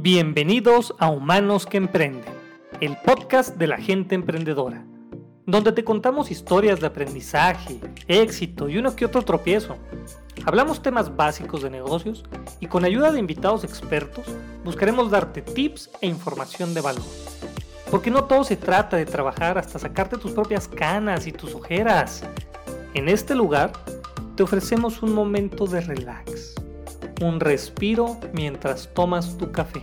[0.00, 2.32] Bienvenidos a Humanos que Emprenden,
[2.80, 4.86] el podcast de la gente emprendedora,
[5.44, 9.76] donde te contamos historias de aprendizaje, éxito y uno que otro tropiezo.
[10.46, 12.24] Hablamos temas básicos de negocios
[12.60, 14.24] y con ayuda de invitados expertos
[14.64, 17.02] buscaremos darte tips e información de valor.
[17.90, 22.22] Porque no todo se trata de trabajar hasta sacarte tus propias canas y tus ojeras.
[22.94, 23.72] En este lugar
[24.36, 26.54] te ofrecemos un momento de relax
[27.20, 29.82] un respiro mientras tomas tu café.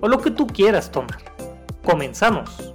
[0.00, 1.18] O lo que tú quieras tomar.
[1.82, 2.72] Comenzamos.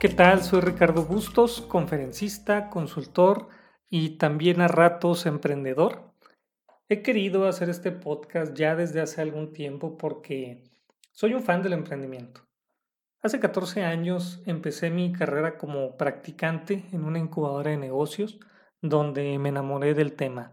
[0.00, 0.42] ¿Qué tal?
[0.42, 3.48] Soy Ricardo Bustos, conferencista, consultor
[3.90, 6.14] y también a ratos emprendedor.
[6.88, 10.64] He querido hacer este podcast ya desde hace algún tiempo porque
[11.12, 12.47] soy un fan del emprendimiento.
[13.20, 18.38] Hace 14 años empecé mi carrera como practicante en una incubadora de negocios
[18.80, 20.52] donde me enamoré del tema.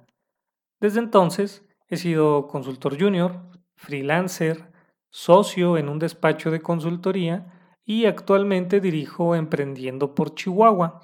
[0.81, 3.43] Desde entonces he sido consultor junior,
[3.75, 4.71] freelancer,
[5.11, 7.53] socio en un despacho de consultoría
[7.85, 11.01] y actualmente dirijo Emprendiendo por Chihuahua,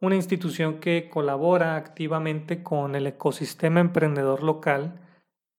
[0.00, 5.00] una institución que colabora activamente con el ecosistema emprendedor local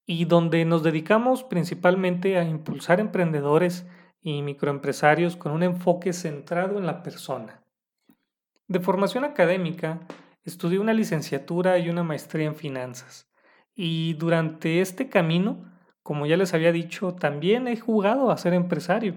[0.05, 3.87] y donde nos dedicamos principalmente a impulsar emprendedores
[4.21, 7.63] y microempresarios con un enfoque centrado en la persona.
[8.67, 10.01] De formación académica,
[10.43, 13.29] estudié una licenciatura y una maestría en finanzas.
[13.75, 15.71] Y durante este camino,
[16.03, 19.15] como ya les había dicho, también he jugado a ser empresario.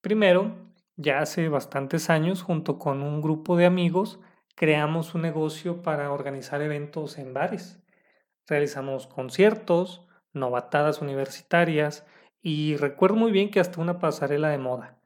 [0.00, 0.56] Primero,
[0.96, 4.20] ya hace bastantes años, junto con un grupo de amigos,
[4.54, 7.80] creamos un negocio para organizar eventos en bares.
[8.46, 12.04] Realizamos conciertos, novatadas universitarias
[12.42, 14.98] y recuerdo muy bien que hasta una pasarela de moda.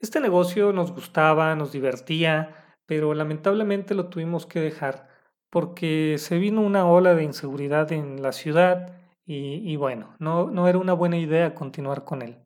[0.00, 5.08] Este negocio nos gustaba, nos divertía, pero lamentablemente lo tuvimos que dejar
[5.50, 8.94] porque se vino una ola de inseguridad en la ciudad
[9.30, 12.38] y, bueno, no, no era una buena idea continuar con él.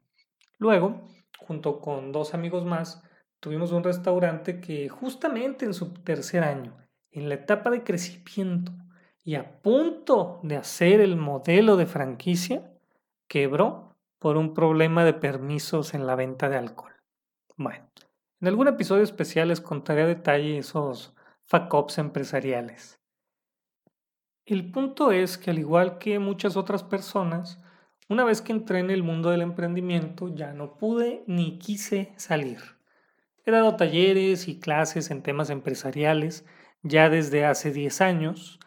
[0.59, 1.03] Luego,
[1.39, 3.05] junto con dos amigos más,
[3.39, 6.77] tuvimos un restaurante que justamente en su tercer año,
[7.13, 8.73] en la etapa de crecimiento
[9.23, 12.73] y a punto de hacer el modelo de franquicia,
[13.29, 13.92] quebró
[14.23, 16.93] por un problema de permisos en la venta de alcohol.
[17.57, 17.91] Bueno,
[18.41, 21.13] en algún episodio especial les contaré a detalle esos
[21.45, 23.01] facops empresariales.
[24.47, 27.61] El punto es que al igual que muchas otras personas,
[28.09, 32.61] una vez que entré en el mundo del emprendimiento ya no pude ni quise salir.
[33.45, 36.47] He dado talleres y clases en temas empresariales
[36.85, 38.61] ya desde hace 10 años.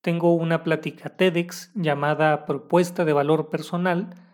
[0.00, 4.25] Tengo una plática TEDx llamada Propuesta de Valor Personal,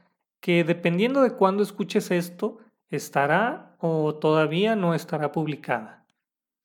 [0.43, 2.59] que dependiendo de cuándo escuches esto,
[2.91, 6.05] estará o todavía no estará publicada.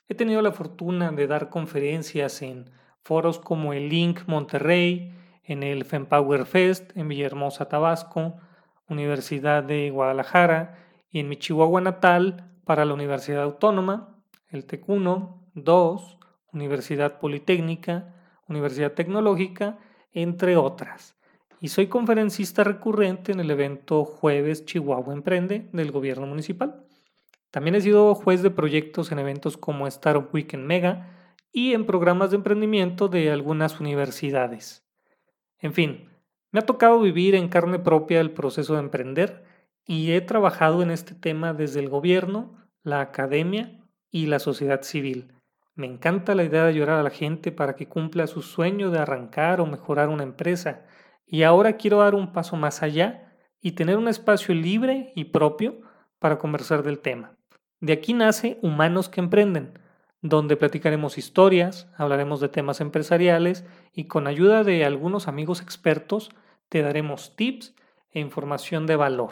[0.09, 2.71] He tenido la fortuna de dar conferencias en
[3.03, 8.37] foros como el Link Monterrey, en el FemPower Fest en Villahermosa, Tabasco,
[8.89, 10.79] Universidad de Guadalajara
[11.11, 11.37] y en mi
[11.81, 14.17] natal para la Universidad Autónoma,
[14.49, 16.17] el TEC1, 2,
[16.51, 18.15] Universidad Politécnica,
[18.47, 19.77] Universidad Tecnológica,
[20.13, 21.16] entre otras
[21.59, 26.83] y soy conferencista recurrente en el evento Jueves Chihuahua Emprende del gobierno municipal.
[27.51, 32.29] También he sido juez de proyectos en eventos como Startup Weekend Mega y en programas
[32.29, 34.85] de emprendimiento de algunas universidades.
[35.59, 36.09] En fin,
[36.51, 39.43] me ha tocado vivir en carne propia el proceso de emprender
[39.85, 45.33] y he trabajado en este tema desde el gobierno, la academia y la sociedad civil.
[45.73, 48.99] Me encanta la idea de ayudar a la gente para que cumpla su sueño de
[48.99, 50.85] arrancar o mejorar una empresa
[51.27, 55.81] y ahora quiero dar un paso más allá y tener un espacio libre y propio
[56.19, 57.35] para conversar del tema.
[57.79, 59.77] De aquí nace Humanos que Emprenden,
[60.21, 66.31] donde platicaremos historias, hablaremos de temas empresariales y con ayuda de algunos amigos expertos
[66.69, 67.75] te daremos tips
[68.11, 69.31] e información de valor.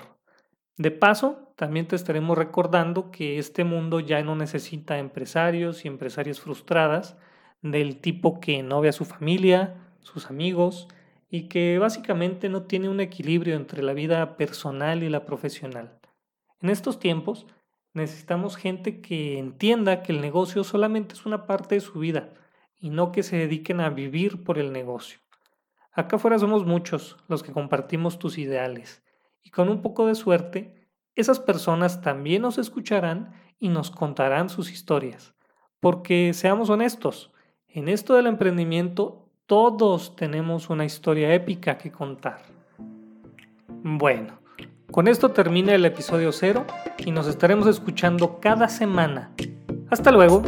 [0.77, 6.39] De paso, también te estaremos recordando que este mundo ya no necesita empresarios y empresarias
[6.39, 7.17] frustradas
[7.61, 10.87] del tipo que no ve a su familia, sus amigos,
[11.35, 15.99] y que básicamente no tiene un equilibrio entre la vida personal y la profesional.
[16.61, 17.45] En estos tiempos
[17.93, 22.33] necesitamos gente que entienda que el negocio solamente es una parte de su vida
[22.79, 25.19] y no que se dediquen a vivir por el negocio.
[25.91, 29.03] Acá afuera somos muchos los que compartimos tus ideales
[29.43, 34.71] y con un poco de suerte, esas personas también nos escucharán y nos contarán sus
[34.71, 35.35] historias.
[35.81, 37.33] Porque seamos honestos,
[37.67, 42.41] en esto del emprendimiento todos tenemos una historia épica que contar.
[43.83, 44.39] Bueno,
[44.91, 46.65] con esto termina el episodio cero
[46.97, 49.31] y nos estaremos escuchando cada semana.
[49.89, 50.41] Hasta luego.